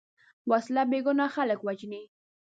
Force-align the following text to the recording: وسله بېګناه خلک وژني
وسله 0.51 0.83
بېګناه 0.91 1.31
خلک 1.35 1.59
وژني 1.63 2.01